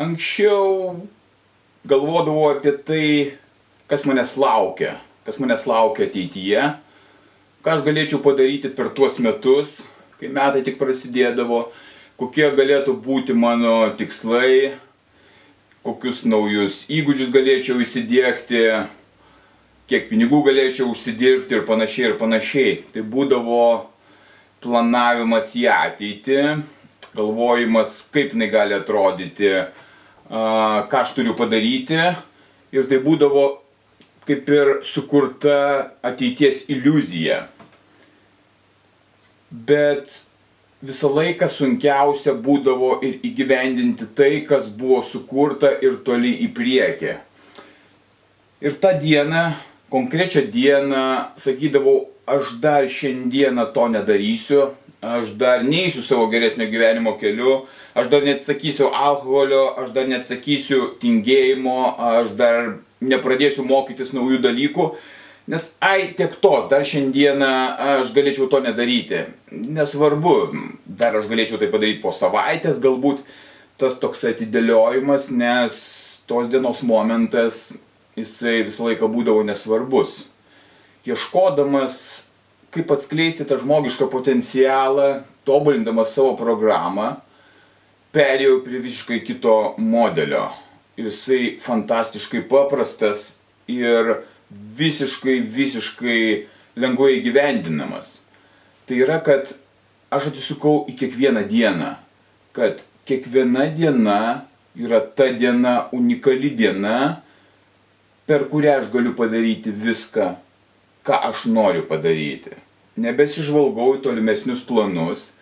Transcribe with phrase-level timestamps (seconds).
[0.00, 0.96] Anksčiau
[1.84, 3.08] galvodavau apie tai,
[3.84, 4.94] kas manęs laukia,
[5.26, 6.62] kas manęs laukia ateityje,
[7.60, 9.82] ką aš galėčiau padaryti per tuos metus,
[10.16, 11.66] kai metai tik prasidėdavo,
[12.16, 14.78] kokie galėtų būti mano tikslai,
[15.84, 18.64] kokius naujus įgūdžius galėčiau įsidėkti,
[19.92, 22.72] kiek pinigų galėčiau užsidirbti ir panašiai ir panašiai.
[22.96, 23.60] Tai būdavo
[24.64, 26.40] planavimas į ateitį,
[27.12, 29.52] galvojimas, kaip jinai gali atrodyti,
[30.30, 31.98] ką aš turiu padaryti.
[32.70, 33.44] Ir tai būdavo
[34.28, 35.56] kaip ir sukurta
[36.06, 37.48] ateities iliuzija.
[39.50, 40.12] Bet
[40.80, 47.16] visą laiką sunkiausia būdavo ir įgyvendinti tai, kas buvo sukurta ir toli į priekį.
[48.60, 49.42] Ir tą dieną,
[49.90, 54.70] konkrečią dieną, sakydavau, aš dar šiandieną to nedarysiu,
[55.02, 61.78] aš dar neįsiu savo geresnio gyvenimo keliu, aš dar neatsakysiu alkoholio, aš dar neatsakysiu tingėjimo,
[61.98, 64.90] aš dar nepradėsiu mokytis naujų dalykų,
[65.50, 67.50] nes ai tiek tos, dar šiandieną
[67.96, 69.24] aš galėčiau to nedaryti.
[69.50, 70.36] Nesvarbu,
[70.84, 73.24] dar aš galėčiau tai padaryti po savaitės, galbūt
[73.80, 75.80] tas toks atidėliojimas, nes
[76.28, 77.70] tos dienos momentas
[78.20, 80.20] jisai visą laiką būdavo nesvarbus
[81.06, 82.26] ieškodamas,
[82.70, 87.16] kaip atskleisti tą žmogišką potencialą, tobulindamas savo programą,
[88.14, 90.50] perėjau prie visiškai kito modelio.
[91.00, 93.32] Jisai fantastiškai paprastas
[93.70, 96.22] ir visiškai, visiškai
[96.80, 98.20] lengvai įgyvendinamas.
[98.86, 99.54] Tai yra, kad
[100.12, 101.94] aš atsisukau į kiekvieną dieną,
[102.54, 104.20] kad kiekviena diena
[104.78, 107.22] yra ta diena, unikali diena,
[108.30, 110.36] per kurią aš galiu padaryti viską,
[111.02, 112.54] ką aš noriu padaryti.
[113.02, 115.32] Nebesižvalgau į tolimesnius planus,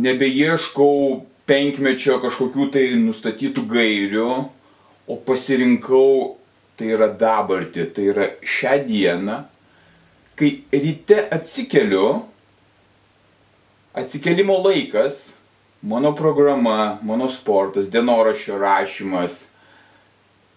[0.00, 4.30] nebeieškau penkmečio kažkokių tai nustatytų gairių,
[5.04, 6.38] o pasirinkau,
[6.80, 9.36] tai yra dabartį, tai yra šią dieną,
[10.40, 12.22] kai ryte atsikeliu,
[13.92, 15.34] atsikelimo laikas,
[15.84, 19.49] mano programa, mano sportas, dienoraščio rašymas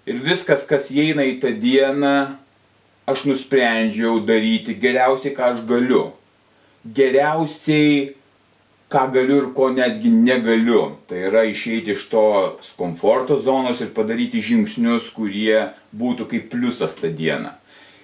[0.10, 2.16] ir viskas, kas įeina į tą dieną,
[3.10, 6.04] aš nusprendžiau daryti geriausiai, ką aš galiu.
[6.84, 8.14] Geriausiai,
[8.92, 10.94] ką galiu ir ko netgi negaliu.
[11.10, 17.12] Tai yra išeiti iš tos komforto zonos ir padaryti žingsnius, kurie būtų kaip pliusas tą
[17.12, 17.56] dieną.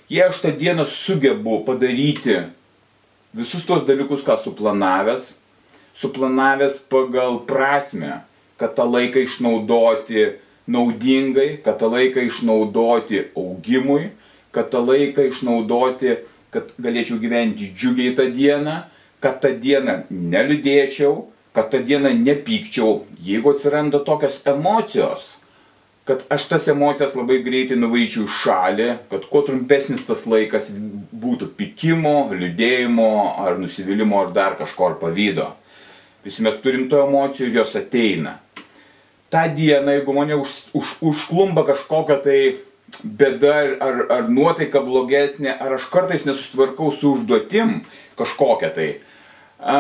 [0.10, 2.40] Jei aš tą dieną sugebu padaryti
[3.36, 5.36] visus tos dalykus, ką suplanavęs,
[5.94, 8.24] suplanavęs pagal prasme,
[8.58, 10.32] kad tą laiką išnaudoti
[10.70, 14.12] naudingai, kad tą laiką išnaudoti augimui,
[14.56, 16.20] kad tą laiką išnaudoti,
[16.54, 18.78] kad galėčiau gyventi džiugiai tą dieną,
[19.24, 21.14] kad tą dieną neliūdėčiau,
[21.54, 25.28] kad tą dieną nepykčiau, jeigu atsiranda tokios emocijos,
[26.10, 31.52] kad aš tas emocijas labai greitai nuvaryčiau į šalį, kad kuo trumpesnis tas laikas būtų
[31.58, 33.10] pikimo, liūdėjimo
[33.46, 35.52] ar nusivylimų ar dar kažko ar pavydo.
[36.26, 38.40] Visi mes turim to emocijų, jos ateina.
[39.30, 42.40] Ta diena, jeigu mane už, už, užklumba kažkokia tai
[43.06, 47.84] bėda ar, ar nuotaika blogesnė, ar aš kartais nesusitvarkau su užduotim
[48.18, 48.90] kažkokią tai.
[49.60, 49.78] A,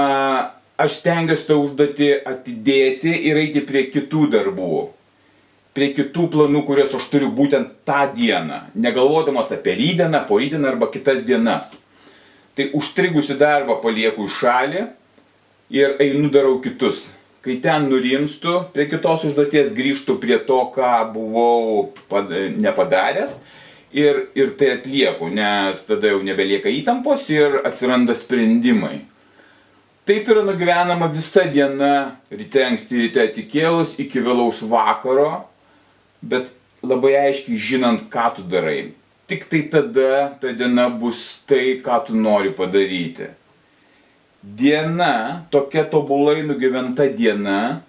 [0.77, 4.85] aš stengiuosi tą užduotį atidėti ir eiti prie kitų darbų,
[5.73, 11.25] prie kitų planų, kuriuos aš turiu būtent tą dieną, negalvodamas apie rydieną, porydieną arba kitas
[11.25, 11.73] dienas.
[12.53, 14.89] Tai užstrigusi darbą palieku į šalį
[15.73, 17.07] ir einu darau kitus
[17.41, 21.93] kai ten nurimstu, prie kitos užduoties grįžtu prie to, ką buvau
[22.59, 23.39] nepadaręs
[23.95, 29.05] ir, ir tai atlieku, nes tada jau nebelieka įtampos ir atsiranda sprendimai.
[30.09, 35.45] Taip yra nugyvenama visa diena, ryte anksti ryte atsikėlus iki vėlaus vakaro,
[36.19, 36.49] bet
[36.83, 38.95] labai aiškiai žinant, ką tu darai.
[39.29, 43.29] Tik tai tada ta diena bus tai, ką tu nori padaryti
[44.41, 47.81] diena, tokia tobulai nugyventa diena,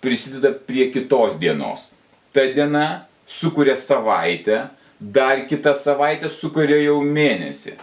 [0.00, 1.90] prisideda prie kitos dienos.
[2.32, 4.68] Ta diena sukuria savaitę,
[5.00, 7.76] dar kitą savaitę sukuria jau mėnesį.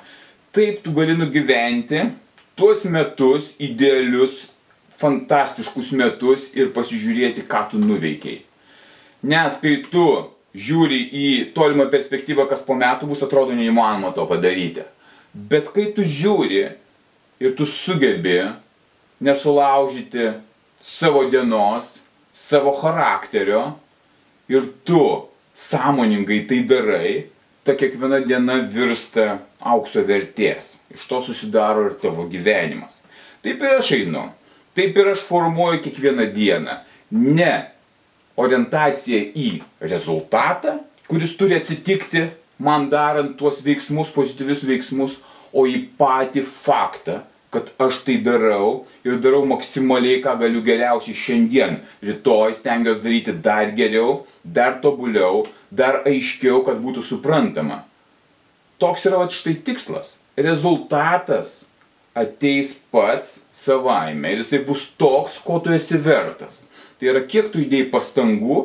[0.56, 2.07] Taip tu gali nugyventi
[2.57, 4.48] tuos metus idealius,
[4.98, 8.42] fantastiškus metus ir pasižiūrėti, ką tu nuveikiai.
[9.27, 10.07] Nes kai tu
[10.57, 14.88] žiūri į tolimą perspektyvą, kas po metų bus, atrodo neįmanoma to padaryti.
[15.33, 16.63] Bet kai tu žiūri
[17.39, 18.42] ir tu sugebi
[19.22, 20.31] nesulaužyti
[20.81, 22.00] savo dienos,
[22.34, 23.78] savo charakterio
[24.50, 27.25] ir tu sąmoningai tai darai,
[27.63, 30.78] ta kiekviena diena virsta aukso vertės.
[30.94, 33.01] Iš to susidaro ir tavo gyvenimas.
[33.44, 34.28] Taip ir aš einu.
[34.78, 36.78] Taip ir aš formuoju kiekvieną dieną.
[37.12, 37.54] Ne
[38.38, 40.78] orientacija į rezultatą,
[41.10, 42.28] kuris turi atsitikti
[42.62, 45.18] man darant tuos veiksmus, pozityvius veiksmus,
[45.57, 47.21] o į patį faktą,
[47.54, 51.80] kad aš tai darau ir darau maksimaliai, ką galiu geriausiai šiandien.
[52.06, 57.81] Rytoj stengiuosi daryti dar geriau, dar tobuliau, dar aiškiau, kad būtų suprantama.
[58.77, 60.18] Toks yra štai tikslas.
[60.38, 61.63] Rezultatas
[62.18, 66.65] ateis pats savaime ir jisai bus toks, ko tu esi vertas.
[66.98, 68.59] Tai yra, kiek tu įdėjai pastangų,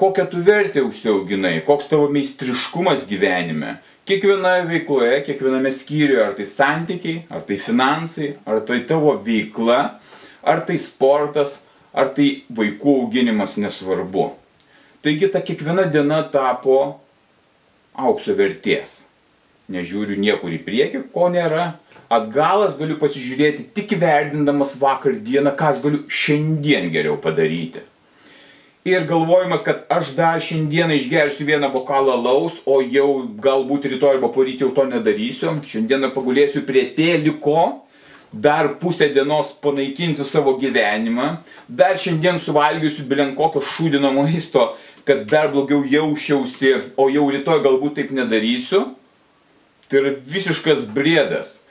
[0.00, 3.78] kokią tu vertę užsiauginai, koks tavo meistriškumas gyvenime.
[4.04, 9.78] Kiekvienoje veikloje, kiekviename skyriuje, ar tai santykiai, ar tai finansai, ar tai tavo veikla,
[10.44, 11.60] ar tai sportas,
[11.94, 14.28] ar tai vaikų auginimas nesvarbu.
[15.04, 16.76] Taigi ta kiekviena diena tapo
[17.96, 19.06] aukso vertės.
[19.72, 21.70] Nežiūriu niekur į priekį, ko nėra,
[22.12, 27.80] Atgal aš galiu pasižiūrėti tik vertindamas vakar dieną, ką aš galiu šiandien geriau padaryti.
[28.84, 34.28] Ir galvojimas, kad aš dar šiandieną išgersiu vieną bokalą laus, o jau galbūt rytoj arba
[34.28, 35.54] poryt jau to nedarysiu.
[35.64, 37.80] Šiandieną pagulėsiu prie tėliko,
[38.30, 41.30] dar pusę dienos panaikinsiu savo gyvenimą,
[41.68, 44.74] dar šiandien suvalgysiu bilenkokio šūdino maisto,
[45.08, 48.90] kad dar blogiau jausčiausi, o jau rytoj galbūt taip nedarysiu.
[49.88, 51.64] Tai yra visiškas brėdas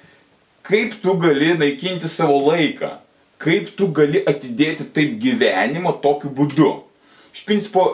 [0.64, 2.96] kaip tu gali naikinti savo laiką,
[3.44, 6.72] kaip tu gali atidėti taip gyvenimą tokiu būdu.
[7.34, 7.86] Iš principo,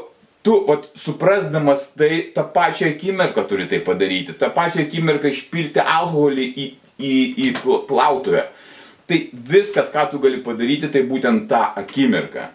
[0.45, 6.47] tu, ot, suprasdamas tai, tą pačią akimirką turi tai padaryti, tą pačią akimirką išpilti alkoholį
[6.49, 6.69] į,
[6.99, 7.13] į,
[7.47, 7.51] į
[7.89, 8.47] plautuvę.
[9.09, 9.19] Tai
[9.49, 12.49] viskas, ką tu gali padaryti, tai būtent tą akimirką.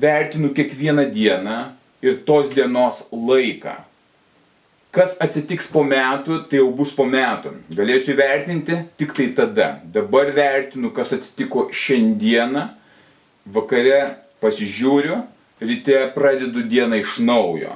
[0.00, 1.58] Vertinu kiekvieną dieną
[2.02, 3.76] ir tos dienos laiką
[4.94, 7.50] Kas atsitiks po metų, tai jau bus po metų.
[7.74, 9.68] Galėsiu įvertinti tik tai tada.
[9.90, 12.68] Dabar vertinu, kas atsitiko šiandieną,
[13.56, 13.98] vakare
[14.44, 15.16] pasižiūriu,
[15.66, 17.74] ryte pradedu dieną iš naujo.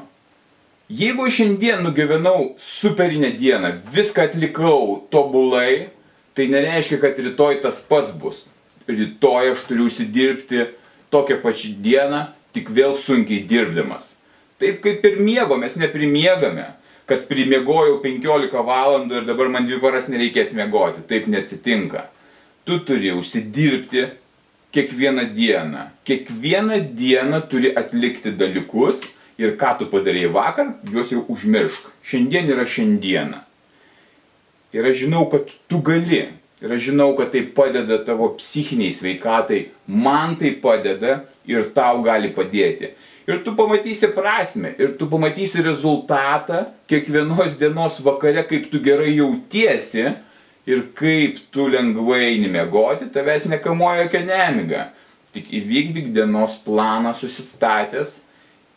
[0.88, 5.90] Jeigu šiandien nugyvenau superinę dieną, viską atlikau tobulai,
[6.32, 8.46] tai nereiškia, kad rytoj tas pats bus.
[8.88, 10.64] Rytoj aš turiu užsidirbti
[11.12, 12.24] tokią pačią dieną,
[12.56, 14.14] tik vėl sunkiai dirbdamas.
[14.58, 16.70] Taip kaip ir miego, mes neprimiegame
[17.08, 21.06] kad primiegojau 15 valandų ir dabar man dvi paras nereikės miegoti.
[21.08, 22.04] Taip neatsitinka.
[22.68, 24.04] Tu turi užsidirbti
[24.72, 25.78] kiekvieną dieną.
[26.04, 29.04] Kiekvieną dieną turi atlikti dalykus
[29.38, 31.92] ir ką tu padarėjai vakar, juos jau užmiršk.
[32.02, 33.44] Šiandien yra šiandiena.
[34.74, 36.26] Ir aš žinau, kad tu gali.
[36.58, 39.68] Ir aš žinau, kad tai padeda tavo psichiniai sveikatai.
[39.86, 42.92] Man tai padeda ir tau gali padėti.
[43.28, 50.06] Ir tu pamatysi prasme, ir tu pamatysi rezultatą kiekvienos dienos vakare, kaip tu gerai jautiesi
[50.68, 54.88] ir kaip tu lengvai eini mėgoti, tavęs nekamuoja jokia nemiga.
[55.32, 58.18] Tik įvykdyk dienos planą susistatęs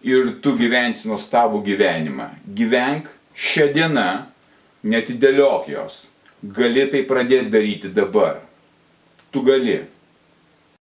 [0.08, 2.30] ir tu gyvensi nuostabų gyvenimą.
[2.58, 4.08] Gyvenk šią dieną,
[4.84, 6.06] netidėliok jos.
[6.42, 8.40] Gali tai pradėti daryti dabar.
[9.32, 9.82] Tu gali.